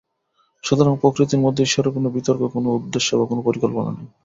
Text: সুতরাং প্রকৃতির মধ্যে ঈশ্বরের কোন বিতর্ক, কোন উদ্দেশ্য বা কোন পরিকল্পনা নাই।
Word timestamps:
সুতরাং 0.63 0.93
প্রকৃতির 1.01 1.39
মধ্যে 1.39 1.61
ঈশ্বরের 1.63 1.93
কোন 1.93 2.05
বিতর্ক, 2.09 2.41
কোন 2.53 2.65
উদ্দেশ্য 2.77 3.09
বা 3.15 3.25
কোন 3.25 3.37
পরিকল্পনা 3.41 3.89
নাই। 3.91 4.07